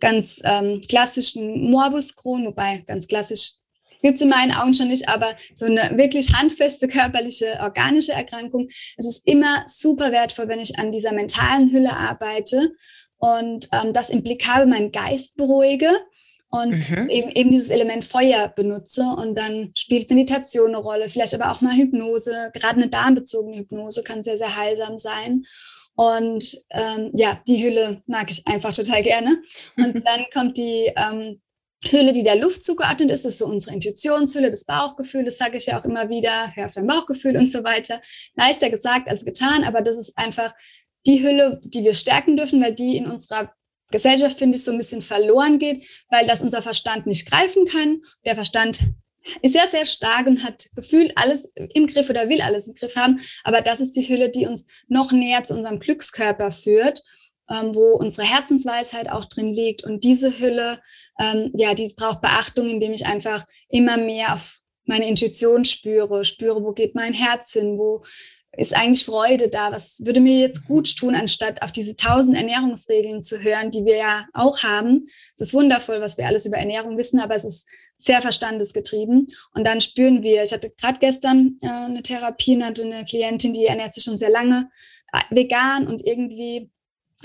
[0.00, 3.52] ganz ähm, klassischen Morbus Crohn, wobei ganz klassisch
[4.02, 8.68] gibt es in meinen Augen schon nicht, aber so eine wirklich handfeste körperliche, organische Erkrankung.
[8.96, 12.72] Es ist immer super wertvoll, wenn ich an dieser mentalen Hülle arbeite
[13.18, 15.90] und ähm, das implikabel meinen Geist beruhige
[16.48, 17.08] und mhm.
[17.08, 21.60] eben, eben dieses Element Feuer benutze und dann spielt Meditation eine Rolle, vielleicht aber auch
[21.60, 25.44] mal Hypnose, gerade eine darmbezogene Hypnose kann sehr, sehr heilsam sein.
[25.96, 29.42] Und ähm, ja, die Hülle mag ich einfach total gerne.
[29.76, 31.40] Und dann kommt die ähm,
[31.84, 35.66] Hülle, die der Luft zugeordnet ist, ist so unsere Intuitionshülle, das Bauchgefühl, das sage ich
[35.66, 38.00] ja auch immer wieder, hör auf dein Bauchgefühl und so weiter.
[38.34, 40.54] Leichter gesagt als getan, aber das ist einfach
[41.06, 43.52] die Hülle, die wir stärken dürfen, weil die in unserer
[43.90, 48.02] Gesellschaft, finde ich, so ein bisschen verloren geht, weil das unser Verstand nicht greifen kann.
[48.24, 48.80] Der Verstand
[49.42, 52.96] ist ja sehr stark und hat gefühlt alles im Griff oder will alles im Griff
[52.96, 53.20] haben.
[53.44, 57.02] Aber das ist die Hülle, die uns noch näher zu unserem Glückskörper führt,
[57.50, 59.84] ähm, wo unsere Herzensweisheit auch drin liegt.
[59.84, 60.80] Und diese Hülle,
[61.18, 66.62] ähm, ja, die braucht Beachtung, indem ich einfach immer mehr auf meine Intuition spüre, spüre,
[66.62, 68.04] wo geht mein Herz hin, wo
[68.56, 69.72] ist eigentlich Freude da?
[69.72, 70.66] Was würde mir jetzt mhm.
[70.66, 75.06] gut tun, anstatt auf diese tausend Ernährungsregeln zu hören, die wir ja auch haben?
[75.34, 77.66] Es ist wundervoll, was wir alles über Ernährung wissen, aber es ist
[77.96, 79.32] sehr verstandesgetrieben.
[79.54, 83.66] Und dann spüren wir, ich hatte gerade gestern äh, eine Therapie, hatte eine Klientin, die
[83.66, 84.70] ernährt sich schon sehr lange
[85.12, 86.70] äh, vegan und irgendwie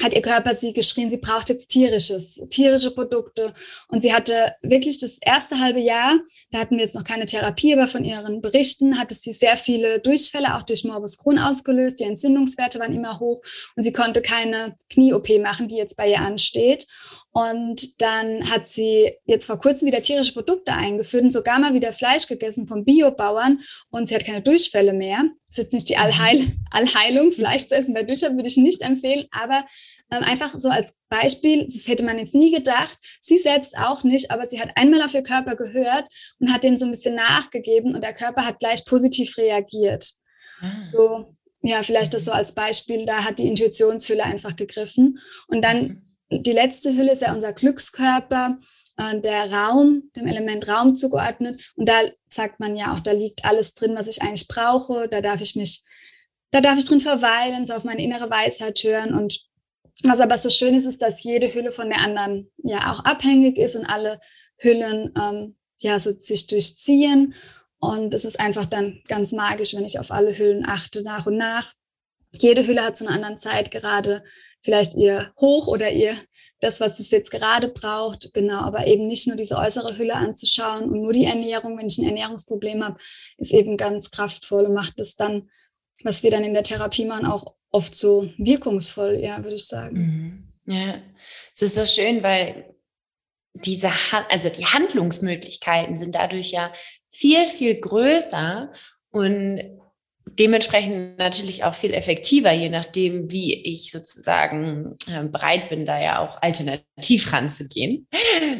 [0.02, 3.54] hat ihr Körper sie geschrien, sie braucht jetzt tierisches, tierische Produkte.
[3.90, 6.20] Und sie hatte wirklich das erste halbe Jahr,
[6.52, 10.00] da hatten wir jetzt noch keine Therapie, aber von ihren Berichten hatte sie sehr viele
[10.00, 12.00] Durchfälle, auch durch Morbus Crohn ausgelöst.
[12.00, 13.42] Die Entzündungswerte waren immer hoch
[13.76, 16.88] und sie konnte keine Knie-OP machen, die jetzt bei ihr ansteht.
[17.34, 21.94] Und dann hat sie jetzt vor kurzem wieder tierische Produkte eingeführt und sogar mal wieder
[21.94, 25.24] Fleisch gegessen vom Biobauern und sie hat keine Durchfälle mehr.
[25.48, 26.02] Das ist jetzt nicht die mhm.
[26.02, 29.64] Allheil Allheilung, Fleisch zu essen bei Durchfall würde ich nicht empfehlen, aber
[30.12, 34.30] ähm, einfach so als Beispiel, das hätte man jetzt nie gedacht, sie selbst auch nicht,
[34.30, 36.08] aber sie hat einmal auf ihr Körper gehört
[36.40, 40.12] und hat dem so ein bisschen nachgegeben und der Körper hat gleich positiv reagiert.
[40.60, 40.84] Ah.
[40.92, 45.82] So, ja, vielleicht das so als Beispiel, da hat die Intuitionshülle einfach gegriffen und dann
[45.82, 48.60] mhm die letzte Hülle ist ja unser Glückskörper,
[48.98, 51.72] äh, der Raum, dem Element Raum zugeordnet.
[51.76, 55.08] Und da sagt man ja auch, da liegt alles drin, was ich eigentlich brauche.
[55.10, 55.84] Da darf ich mich,
[56.52, 59.14] da darf ich drin verweilen, so auf meine innere Weisheit hören.
[59.14, 59.42] Und
[60.04, 63.58] was aber so schön ist, ist, dass jede Hülle von der anderen ja auch abhängig
[63.58, 64.20] ist und alle
[64.58, 67.34] Hüllen ähm, ja so sich durchziehen.
[67.80, 71.38] Und es ist einfach dann ganz magisch, wenn ich auf alle Hüllen achte, nach und
[71.38, 71.74] nach.
[72.32, 74.24] Jede Hülle hat zu einer anderen Zeit gerade
[74.62, 76.16] vielleicht ihr Hoch oder ihr
[76.60, 78.34] das, was es jetzt gerade braucht.
[78.34, 81.98] Genau, aber eben nicht nur diese äußere Hülle anzuschauen und nur die Ernährung, wenn ich
[81.98, 83.00] ein Ernährungsproblem habe,
[83.38, 85.50] ist eben ganz kraftvoll und macht es dann,
[86.04, 90.48] was wir dann in der Therapie machen, auch oft so wirkungsvoll, ja, würde ich sagen.
[90.66, 90.74] Mhm.
[90.74, 91.02] Ja,
[91.54, 92.76] es ist so schön, weil
[93.54, 93.92] diese,
[94.30, 96.72] also die Handlungsmöglichkeiten sind dadurch ja
[97.10, 98.72] viel, viel größer
[99.12, 99.81] und
[100.42, 106.20] dementsprechend natürlich auch viel effektiver, je nachdem, wie ich sozusagen äh, bereit bin, da ja
[106.20, 108.08] auch alternativ ranzugehen.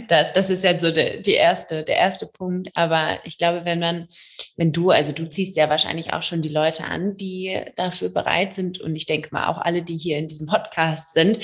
[0.08, 2.70] Das, das ist ja so der, die erste, der erste Punkt.
[2.74, 4.08] Aber ich glaube, wenn man,
[4.58, 8.54] wenn du, also du ziehst ja wahrscheinlich auch schon die Leute an, die dafür bereit
[8.54, 8.80] sind.
[8.80, 11.40] Und ich denke mal, auch alle, die hier in diesem Podcast sind,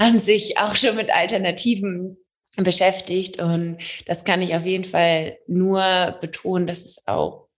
[0.00, 2.16] haben sich auch schon mit Alternativen
[2.56, 3.40] beschäftigt.
[3.40, 7.48] Und das kann ich auf jeden Fall nur betonen, dass es auch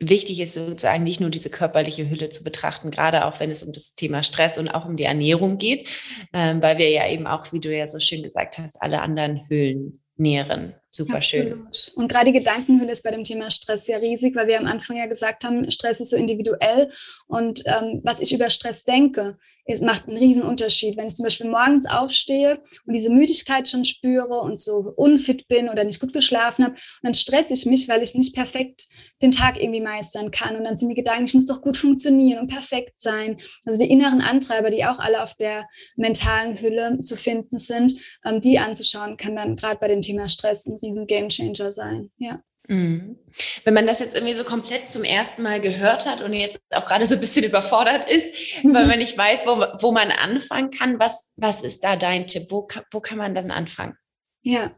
[0.00, 3.72] wichtig ist sozusagen nicht nur diese körperliche Hülle zu betrachten, gerade auch wenn es um
[3.72, 5.90] das Thema Stress und auch um die Ernährung geht,
[6.32, 9.48] ähm, weil wir ja eben auch, wie du ja so schön gesagt hast, alle anderen
[9.48, 10.74] Hüllen nähren.
[10.92, 11.68] Super schön.
[11.94, 14.96] Und gerade die Gedankenhülle ist bei dem Thema Stress sehr riesig, weil wir am Anfang
[14.96, 16.90] ja gesagt haben, Stress ist so individuell.
[17.28, 20.96] Und ähm, was ich über Stress denke, es macht einen riesen Unterschied.
[20.96, 25.68] Wenn ich zum Beispiel morgens aufstehe und diese Müdigkeit schon spüre und so unfit bin
[25.68, 28.88] oder nicht gut geschlafen habe, dann stresse ich mich, weil ich nicht perfekt
[29.22, 30.56] den Tag irgendwie meistern kann.
[30.56, 33.38] Und dann sind die Gedanken, ich muss doch gut funktionieren und perfekt sein.
[33.64, 38.40] Also die inneren Antreiber, die auch alle auf der mentalen Hülle zu finden sind, ähm,
[38.40, 42.10] die anzuschauen, kann dann gerade bei dem Thema Stress ein riesen Gamechanger sein.
[42.18, 42.42] Ja.
[42.68, 43.18] Mhm.
[43.64, 46.86] Wenn man das jetzt irgendwie so komplett zum ersten Mal gehört hat und jetzt auch
[46.86, 48.74] gerade so ein bisschen überfordert ist, mhm.
[48.74, 52.44] weil man nicht weiß, wo, wo man anfangen kann, was, was ist da dein Tipp?
[52.50, 53.96] Wo, wo kann man dann anfangen?
[54.42, 54.70] Ja,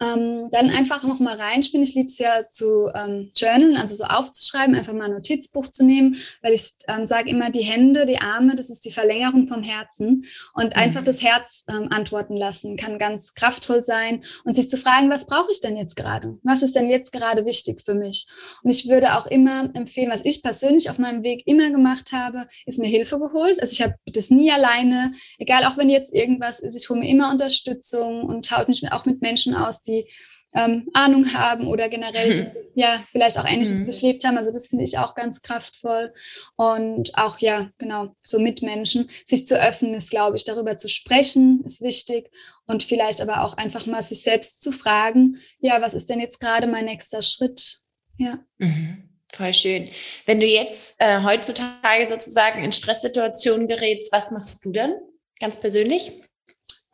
[0.00, 1.82] ähm, dann einfach noch mal reinspielen.
[1.82, 5.84] Ich liebe es ja zu ähm, journalen, also so aufzuschreiben, einfach mal ein Notizbuch zu
[5.84, 9.64] nehmen, weil ich ähm, sage immer, die Hände, die Arme, das ist die Verlängerung vom
[9.64, 10.72] Herzen und mhm.
[10.80, 15.26] einfach das Herz ähm, antworten lassen, kann ganz kraftvoll sein und sich zu fragen, was
[15.26, 16.38] brauche ich denn jetzt gerade?
[16.44, 18.28] Was ist denn jetzt gerade wichtig für mich?
[18.62, 22.46] Und ich würde auch immer empfehlen, was ich persönlich auf meinem Weg immer gemacht habe,
[22.66, 23.60] ist mir Hilfe geholt.
[23.60, 27.08] Also ich habe das nie alleine, egal auch wenn jetzt irgendwas ist, ich hole mir
[27.08, 30.06] immer Unterstützung und schaue mich auch mit Menschen aus, die
[30.54, 33.84] ähm, Ahnung haben oder generell die, ja vielleicht auch Ähnliches mhm.
[33.84, 34.36] durchlebt haben.
[34.36, 36.12] Also das finde ich auch ganz kraftvoll
[36.56, 41.62] und auch ja genau so Mitmenschen sich zu öffnen ist, glaube ich, darüber zu sprechen
[41.64, 42.30] ist wichtig
[42.66, 46.38] und vielleicht aber auch einfach mal sich selbst zu fragen, ja was ist denn jetzt
[46.38, 47.78] gerade mein nächster Schritt?
[48.18, 48.38] Ja.
[48.58, 49.08] Mhm.
[49.34, 49.88] Voll schön.
[50.26, 54.92] Wenn du jetzt äh, heutzutage sozusagen in Stresssituationen gerätst, was machst du dann
[55.40, 56.20] ganz persönlich?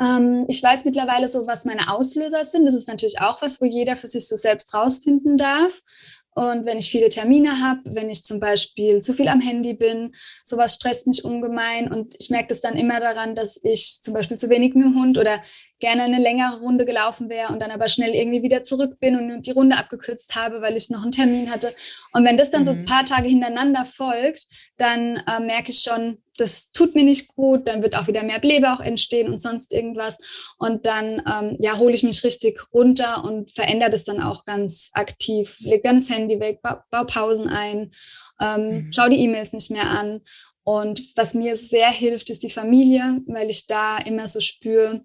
[0.01, 2.67] Ähm, ich weiß mittlerweile so, was meine Auslöser sind.
[2.67, 5.83] Das ist natürlich auch was, wo jeder für sich so selbst rausfinden darf.
[6.35, 10.15] Und wenn ich viele Termine habe, wenn ich zum Beispiel zu viel am Handy bin,
[10.45, 11.91] sowas stresst mich ungemein.
[11.91, 14.95] Und ich merke das dann immer daran, dass ich zum Beispiel zu wenig mit dem
[14.95, 15.43] Hund oder
[15.81, 19.47] gerne eine längere Runde gelaufen wäre und dann aber schnell irgendwie wieder zurück bin und
[19.47, 21.75] die Runde abgekürzt habe, weil ich noch einen Termin hatte.
[22.13, 22.67] Und wenn das dann mhm.
[22.67, 27.35] so ein paar Tage hintereinander folgt, dann äh, merke ich schon, das tut mir nicht
[27.35, 30.19] gut, dann wird auch wieder mehr Blähbauch entstehen und sonst irgendwas.
[30.59, 34.91] Und dann ähm, ja, hole ich mich richtig runter und verändere das dann auch ganz
[34.93, 35.59] aktiv.
[35.61, 37.93] Leg dann das Handy weg, ba baue Pausen ein,
[38.41, 38.93] ähm, mhm.
[38.93, 40.21] schau die E-Mails nicht mehr an.
[40.65, 45.03] Und was mir sehr hilft, ist die Familie, weil ich da immer so spüre,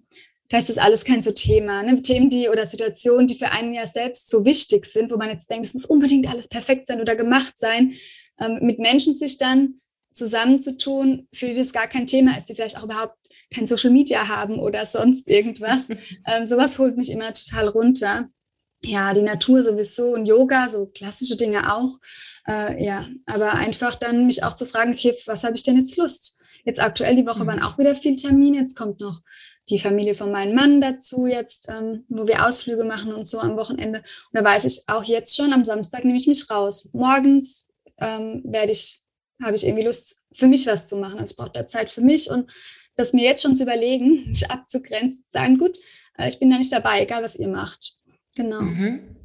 [0.48, 1.82] da ist das alles kein so Thema.
[1.82, 2.02] Ne?
[2.02, 5.50] Themen, die oder Situationen, die für einen ja selbst so wichtig sind, wo man jetzt
[5.50, 7.94] denkt, es muss unbedingt alles perfekt sein oder gemacht sein,
[8.40, 9.80] ähm, mit Menschen sich dann
[10.12, 13.16] zusammenzutun, für die das gar kein Thema ist, die vielleicht auch überhaupt
[13.52, 15.88] kein Social Media haben oder sonst irgendwas.
[16.26, 18.28] ähm, sowas holt mich immer total runter.
[18.82, 21.98] Ja, die Natur sowieso und Yoga, so klassische Dinge auch.
[22.46, 25.96] Äh, ja, aber einfach dann mich auch zu fragen, okay, was habe ich denn jetzt
[25.96, 26.38] Lust?
[26.64, 27.48] Jetzt aktuell die Woche mhm.
[27.48, 28.58] waren auch wieder viel Termine.
[28.58, 29.20] Jetzt kommt noch
[29.68, 33.56] die Familie von meinem Mann dazu jetzt, ähm, wo wir Ausflüge machen und so am
[33.56, 34.00] Wochenende.
[34.00, 36.90] Und da weiß ich auch jetzt schon, am Samstag nehme ich mich raus.
[36.92, 39.00] Morgens ähm, werde ich,
[39.42, 41.14] habe ich irgendwie Lust, für mich was zu machen.
[41.14, 42.50] Also es braucht da Zeit für mich und
[42.96, 45.78] das mir jetzt schon zu überlegen, mich abzugrenzen, zu sagen, gut,
[46.18, 47.96] äh, ich bin da nicht dabei, egal was ihr macht.
[48.36, 48.60] Genau.
[48.60, 49.16] Mhm.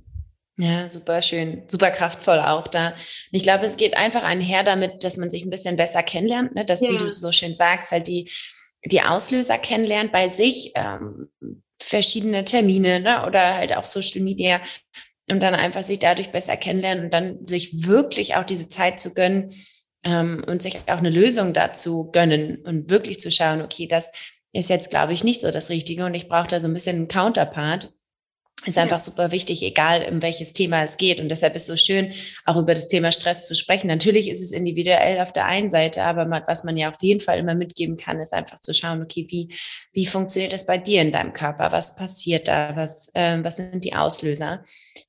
[0.58, 2.90] Ja, super schön, super kraftvoll auch da.
[2.90, 2.98] Und
[3.32, 6.66] ich glaube, es geht einfach einher damit, dass man sich ein bisschen besser kennenlernt, ne?
[6.66, 6.92] dass, ja.
[6.92, 8.30] wie du so schön sagst, halt die
[8.86, 11.30] die Auslöser kennenlernt bei sich, ähm,
[11.82, 14.62] verschiedene Termine ne, oder halt auch Social Media
[15.30, 19.14] und dann einfach sich dadurch besser kennenlernen und dann sich wirklich auch diese Zeit zu
[19.14, 19.54] gönnen
[20.04, 24.12] ähm, und sich auch eine Lösung dazu gönnen und wirklich zu schauen, okay, das
[24.52, 26.96] ist jetzt, glaube ich, nicht so das Richtige und ich brauche da so ein bisschen
[26.96, 27.90] einen Counterpart
[28.66, 29.00] ist einfach ja.
[29.00, 31.22] super wichtig, egal um welches Thema es geht.
[31.22, 32.12] Und deshalb ist es so schön,
[32.46, 33.88] auch über das Thema Stress zu sprechen.
[33.88, 37.40] Natürlich ist es individuell auf der einen Seite, aber was man ja auf jeden Fall
[37.40, 39.56] immer mitgeben kann, ist einfach zu schauen, okay, wie,
[39.94, 41.72] wie funktioniert das bei dir in deinem Körper?
[41.72, 42.76] Was passiert da?
[42.76, 44.64] Was, ähm, was sind die Auslöser?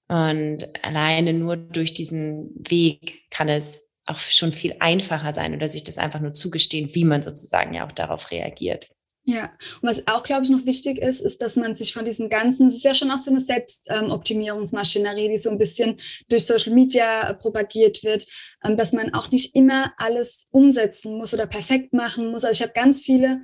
[0.06, 5.84] Und alleine nur durch diesen Weg kann es auch schon viel einfacher sein oder sich
[5.84, 8.90] das einfach nur zugestehen, wie man sozusagen ja auch darauf reagiert.
[9.24, 9.50] Ja,
[9.82, 12.68] und was auch, glaube ich, noch wichtig ist, ist, dass man sich von diesem ganzen,
[12.68, 17.28] es ist ja schon auch so eine Selbstoptimierungsmaschinerie, die so ein bisschen durch Social Media
[17.28, 18.26] äh, propagiert wird,
[18.64, 22.44] ähm, dass man auch nicht immer alles umsetzen muss oder perfekt machen muss.
[22.44, 23.42] Also ich habe ganz viele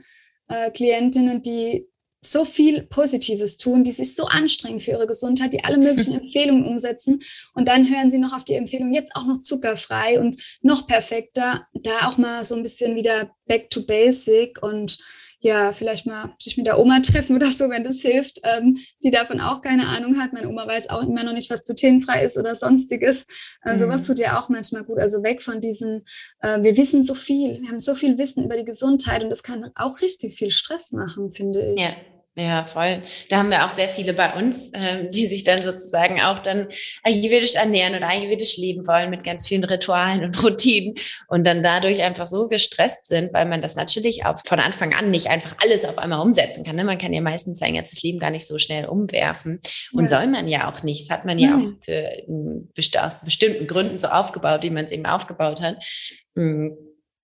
[0.48, 1.86] äh, Klientinnen, die
[2.22, 6.66] so viel Positives tun, die sich so anstrengen für ihre Gesundheit, die alle möglichen Empfehlungen
[6.66, 7.20] umsetzen
[7.54, 11.66] und dann hören sie noch auf die Empfehlung, jetzt auch noch zuckerfrei und noch perfekter,
[11.74, 14.98] da auch mal so ein bisschen wieder back to basic und
[15.40, 19.10] ja, vielleicht mal sich mit der Oma treffen oder so, wenn das hilft, ähm, die
[19.10, 20.32] davon auch keine Ahnung hat.
[20.32, 23.26] Meine Oma weiß auch immer noch nicht, was glutenfrei ist oder sonstiges.
[23.64, 23.78] Äh, mhm.
[23.78, 24.98] Sowas tut ja auch manchmal gut.
[24.98, 26.04] Also weg von diesem,
[26.40, 29.42] äh, wir wissen so viel, wir haben so viel Wissen über die Gesundheit und das
[29.42, 31.80] kann auch richtig viel Stress machen, finde ich.
[31.80, 31.90] Ja.
[32.38, 33.02] Ja, voll.
[33.30, 36.68] Da haben wir auch sehr viele bei uns, ähm, die sich dann sozusagen auch dann
[37.02, 40.96] ayurvedisch ernähren oder ayurvedisch leben wollen mit ganz vielen Ritualen und Routinen
[41.28, 45.10] und dann dadurch einfach so gestresst sind, weil man das natürlich auch von Anfang an
[45.10, 46.76] nicht einfach alles auf einmal umsetzen kann.
[46.76, 46.84] Ne?
[46.84, 49.58] Man kann ja meistens sein ganzes Leben gar nicht so schnell umwerfen
[49.94, 50.08] und ja.
[50.08, 51.08] soll man ja auch nicht.
[51.08, 51.56] Das hat man ja, ja.
[51.56, 55.82] auch für, aus bestimmten Gründen so aufgebaut, wie man es eben aufgebaut hat.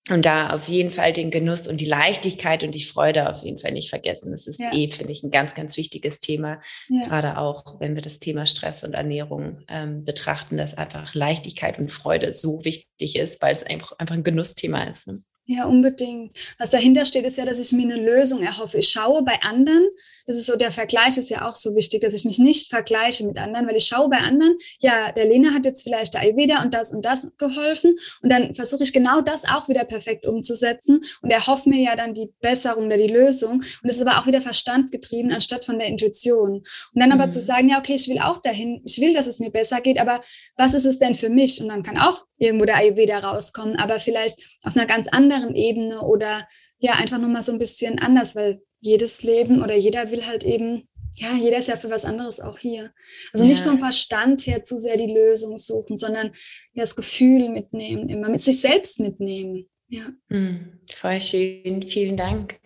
[0.09, 3.59] Und da auf jeden Fall den Genuss und die Leichtigkeit und die Freude auf jeden
[3.59, 4.31] Fall nicht vergessen.
[4.31, 4.73] Das ist ja.
[4.73, 6.59] eh, finde ich, ein ganz, ganz wichtiges Thema.
[6.89, 7.07] Ja.
[7.07, 11.89] Gerade auch, wenn wir das Thema Stress und Ernährung ähm, betrachten, dass einfach Leichtigkeit und
[11.89, 15.07] Freude so wichtig ist, weil es einfach, einfach ein Genussthema ist.
[15.07, 15.23] Ne?
[15.45, 16.37] Ja, unbedingt.
[16.57, 18.77] Was dahinter steht, ist ja, dass ich mir eine Lösung erhoffe.
[18.77, 19.85] Ich schaue bei anderen,
[20.25, 23.25] das ist so, der Vergleich ist ja auch so wichtig, dass ich mich nicht vergleiche
[23.25, 26.61] mit anderen, weil ich schaue bei anderen, ja, der Lena hat jetzt vielleicht der Ayurveda
[26.63, 31.01] und das und das geholfen und dann versuche ich genau das auch wieder perfekt umzusetzen
[31.21, 34.27] und erhoffe mir ja dann die Besserung oder die Lösung und das ist aber auch
[34.27, 36.63] wieder Verstand getrieben anstatt von der Intuition.
[36.93, 37.19] Und dann mhm.
[37.19, 37.43] aber zu mhm.
[37.43, 40.23] sagen, ja, okay, ich will auch dahin, ich will, dass es mir besser geht, aber
[40.55, 41.61] was ist es denn für mich?
[41.61, 46.01] Und dann kann auch irgendwo der Ayurveda rauskommen, aber vielleicht auf einer ganz anderen Ebene
[46.01, 50.43] oder ja, einfach nochmal so ein bisschen anders, weil jedes Leben oder jeder will halt
[50.43, 52.91] eben, ja, jeder ist ja für was anderes auch hier.
[53.31, 53.49] Also ja.
[53.49, 56.27] nicht vom Verstand her zu sehr die Lösung suchen, sondern
[56.73, 59.69] ja, das Gefühl mitnehmen, immer mit sich selbst mitnehmen.
[59.87, 60.07] Ja.
[60.29, 62.59] Hm, voll schön, vielen Dank.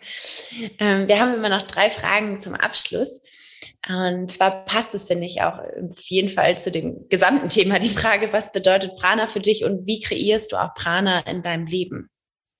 [0.79, 3.21] Ähm, wir haben immer noch drei Fragen zum Abschluss.
[3.89, 7.89] Und zwar passt es, finde ich, auch auf jeden Fall zu dem gesamten Thema die
[7.89, 12.09] Frage, was bedeutet Prana für dich und wie kreierst du auch Prana in deinem Leben?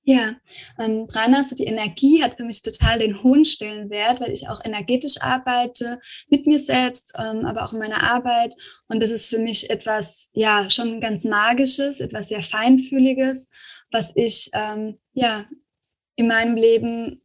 [0.10, 0.36] Ja,
[0.80, 4.63] ähm, Prana, also die Energie hat für mich total den hohen Stellenwert, weil ich auch
[4.63, 8.56] energetisch arbeite mit mir selbst, ähm, aber auch in meiner Arbeit.
[8.88, 13.50] Und das ist für mich etwas, ja, schon ganz Magisches, etwas sehr Feinfühliges,
[13.92, 15.46] was ich, ähm, ja,
[16.16, 17.22] in meinem Leben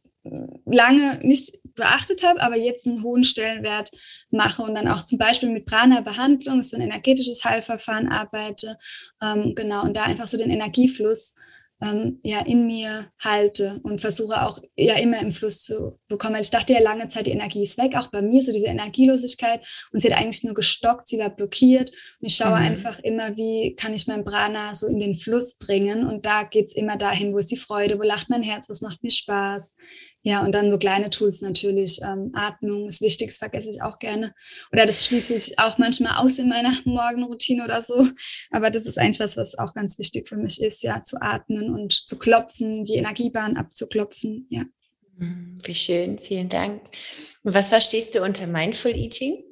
[0.65, 3.89] lange nicht beachtet habe, aber jetzt einen hohen Stellenwert
[4.29, 8.77] mache und dann auch zum Beispiel mit Prana-Behandlung, so ein energetisches Heilverfahren arbeite,
[9.21, 11.35] ähm, genau, und da einfach so den Energiefluss
[11.83, 16.35] ähm, ja in mir halte und versuche auch ja immer im Fluss zu bekommen.
[16.35, 18.67] Weil ich dachte ja lange Zeit, die Energie ist weg, auch bei mir so diese
[18.67, 22.65] Energielosigkeit und sie hat eigentlich nur gestockt, sie war blockiert und ich schaue mhm.
[22.65, 26.73] einfach immer, wie kann ich mein Prana so in den Fluss bringen und da geht's
[26.73, 29.75] immer dahin, wo ist die Freude, wo lacht mein Herz, was macht mir Spaß,
[30.25, 31.99] ja, und dann so kleine Tools natürlich.
[32.01, 34.33] Ähm, Atmung ist wichtig, das vergesse ich auch gerne.
[34.71, 38.07] Oder das schließe ich auch manchmal aus in meiner Morgenroutine oder so.
[38.49, 41.73] Aber das ist eigentlich was, was auch ganz wichtig für mich ist, ja, zu atmen
[41.73, 44.63] und zu klopfen, die Energiebahn abzuklopfen, ja.
[45.17, 46.81] Mhm, wie schön, vielen Dank.
[47.43, 49.43] Und was verstehst du unter Mindful Eating?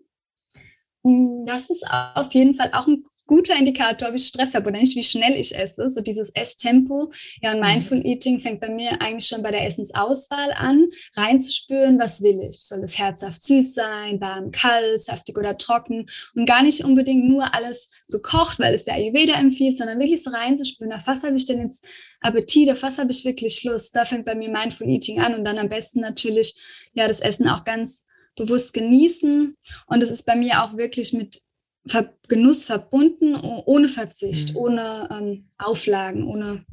[1.03, 4.77] Hm, das ist auf jeden Fall auch ein guter Indikator, ob ich Stress habe oder
[4.77, 7.13] nicht, wie schnell ich esse, so dieses Esstempo.
[7.41, 7.65] Ja, und mhm.
[7.65, 12.59] Mindful Eating fängt bei mir eigentlich schon bei der Essensauswahl an, reinzuspüren, was will ich.
[12.59, 17.53] Soll es herzhaft süß sein, warm, kalt, saftig oder trocken und gar nicht unbedingt nur
[17.55, 21.45] alles gekocht, weil es der Ayurveda empfiehlt, sondern wirklich so reinzuspüren, auf was habe ich
[21.45, 21.87] denn jetzt
[22.19, 23.95] Appetit, auf was habe ich wirklich Lust.
[23.95, 26.55] Da fängt bei mir Mindful Eating an und dann am besten natürlich,
[26.93, 28.03] ja, das Essen auch ganz
[28.35, 29.55] bewusst genießen.
[29.87, 31.41] Und es ist bei mir auch wirklich mit
[31.87, 34.57] Ver Genuss verbunden, ohne Verzicht, mhm.
[34.57, 36.65] ohne ähm, Auflagen, ohne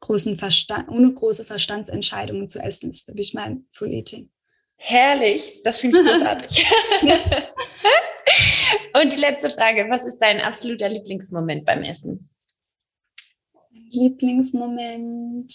[0.00, 4.30] großen Verstand, ohne große Verstandsentscheidungen zu essen, ist für mich mein Full Eating.
[4.76, 6.66] Herrlich, das finde ich großartig.
[9.02, 12.30] Und die letzte Frage, was ist dein absoluter Lieblingsmoment beim Essen?
[13.90, 15.52] Lieblingsmoment,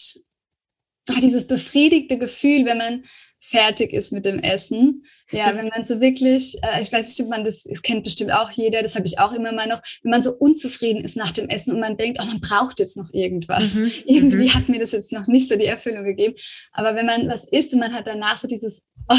[1.09, 3.03] oh, dieses befriedigte Gefühl, wenn man
[3.39, 5.05] fertig ist mit dem Essen.
[5.31, 8.31] Ja, wenn man so wirklich, äh, ich weiß nicht, ob man das, das kennt bestimmt
[8.31, 11.31] auch jeder, das habe ich auch immer mal noch, wenn man so unzufrieden ist nach
[11.31, 13.75] dem Essen und man denkt, oh, man braucht jetzt noch irgendwas.
[13.75, 13.91] Mhm.
[14.05, 14.53] Irgendwie mhm.
[14.53, 16.35] hat mir das jetzt noch nicht so die Erfüllung gegeben.
[16.71, 19.17] Aber wenn man was isst und man hat danach so dieses, oh,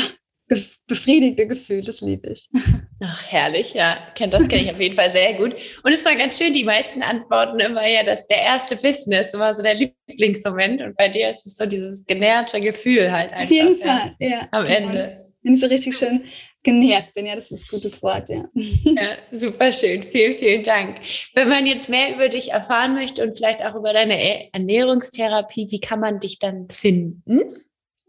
[0.87, 2.49] befriedigte Gefühl, das liebe ich.
[3.03, 3.99] Ach, herrlich, ja.
[4.15, 5.55] Kennt das kenne ich auf jeden Fall sehr gut.
[5.85, 9.55] Und es war ganz schön, die meisten antworten immer ja, dass der erste Business immer
[9.55, 10.83] so der Lieblingsmoment.
[10.83, 13.45] Und bei dir ist es so dieses genährte Gefühl halt einfach.
[13.45, 14.29] Auf jeden Fall, ja.
[14.29, 14.49] ja.
[14.51, 15.27] Am Ende.
[15.43, 16.25] Wenn ich so richtig schön
[16.63, 18.45] genährt bin, ja, das ist ein gutes Wort, ja.
[18.55, 20.03] Ja, super schön.
[20.03, 21.01] Vielen, vielen Dank.
[21.35, 25.81] Wenn man jetzt mehr über dich erfahren möchte und vielleicht auch über deine Ernährungstherapie, wie
[25.81, 27.41] kann man dich dann finden?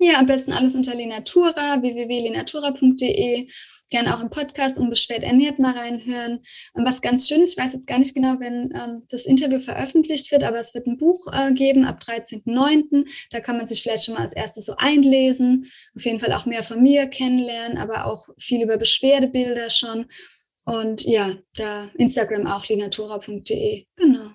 [0.03, 3.47] Ja, am besten alles unter Lenatura, www.lenatura.de.
[3.91, 6.39] Gerne auch im Podcast unbeschwert ernährt mal reinhören.
[6.73, 9.59] Und was ganz schön ist, ich weiß jetzt gar nicht genau, wenn ähm, das Interview
[9.59, 13.07] veröffentlicht wird, aber es wird ein Buch äh, geben ab 13.09.
[13.29, 15.71] Da kann man sich vielleicht schon mal als erstes so einlesen.
[15.95, 20.07] Auf jeden Fall auch mehr von mir kennenlernen, aber auch viel über Beschwerdebilder schon.
[20.65, 23.85] Und ja, da Instagram auch lenatura.de.
[23.97, 24.31] Genau.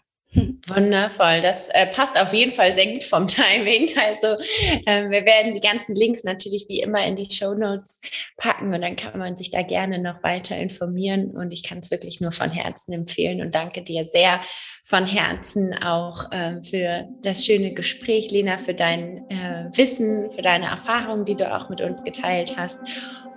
[0.67, 1.41] Wundervoll.
[1.43, 3.91] Das äh, passt auf jeden Fall sehr gut vom Timing.
[3.97, 4.37] Also
[4.85, 8.01] äh, wir werden die ganzen Links natürlich wie immer in die Show Notes
[8.37, 11.31] packen und dann kann man sich da gerne noch weiter informieren.
[11.31, 14.41] Und ich kann es wirklich nur von Herzen empfehlen und danke dir sehr
[14.85, 20.67] von Herzen auch äh, für das schöne Gespräch, Lena, für dein äh, Wissen, für deine
[20.67, 22.89] Erfahrungen, die du auch mit uns geteilt hast.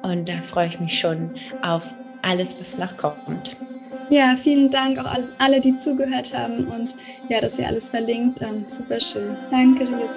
[0.02, 3.58] Und da freue ich mich schon auf alles, was noch kommt.
[4.10, 6.96] Ja, vielen Dank auch alle, die zugehört haben und
[7.30, 8.42] ja, dass ihr alles verlinkt.
[8.42, 9.38] Ähm, super schön.
[9.52, 10.10] Danke dir.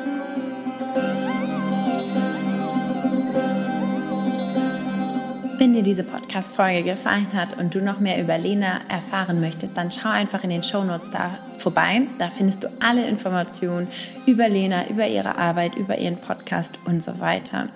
[5.59, 9.93] Wenn dir diese Podcast-Folge gefallen hat und du noch mehr über Lena erfahren möchtest, dann
[9.93, 12.03] schau einfach in den Shownotes da vorbei.
[12.18, 13.86] Da findest du alle Informationen
[14.26, 17.68] über Lena, über ihre Arbeit, über ihren Podcast und so weiter.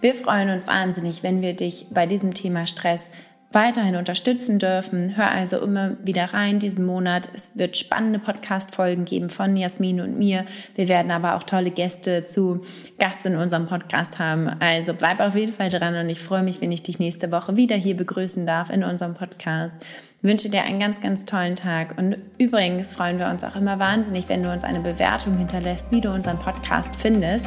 [0.00, 3.08] Wir freuen uns wahnsinnig, wenn wir dich bei diesem Thema Stress
[3.50, 5.16] weiterhin unterstützen dürfen.
[5.16, 7.30] Hör also immer wieder rein diesen Monat.
[7.34, 10.44] Es wird spannende Podcast-Folgen geben von Jasmin und mir.
[10.74, 12.60] Wir werden aber auch tolle Gäste zu
[12.98, 14.48] Gast in unserem Podcast haben.
[14.60, 17.56] Also bleib auf jeden Fall dran und ich freue mich, wenn ich dich nächste Woche
[17.56, 19.76] wieder hier begrüßen darf in unserem Podcast.
[20.18, 21.96] Ich wünsche dir einen ganz, ganz tollen Tag.
[21.96, 26.02] Und übrigens freuen wir uns auch immer wahnsinnig, wenn du uns eine Bewertung hinterlässt, wie
[26.02, 27.46] du unseren Podcast findest.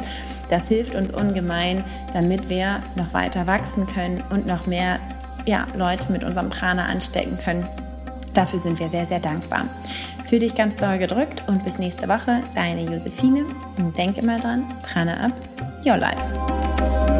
[0.50, 4.98] Das hilft uns ungemein, damit wir noch weiter wachsen können und noch mehr
[5.46, 7.66] ja, Leute mit unserem Prana anstecken können.
[8.34, 9.66] Dafür sind wir sehr, sehr dankbar.
[10.24, 13.44] Fühl dich ganz doll gedrückt und bis nächste Woche, deine Josephine.
[13.76, 15.32] Und denk immer dran, Prana up,
[15.84, 17.11] your life.